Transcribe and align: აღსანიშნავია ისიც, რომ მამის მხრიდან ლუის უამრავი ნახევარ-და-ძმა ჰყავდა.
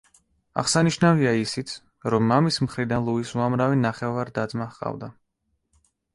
აღსანიშნავია 0.59 1.33
ისიც, 1.41 1.73
რომ 2.15 2.25
მამის 2.31 2.57
მხრიდან 2.69 3.07
ლუის 3.11 3.35
უამრავი 3.41 3.79
ნახევარ-და-ძმა 3.85 4.69
ჰყავდა. 4.75 5.13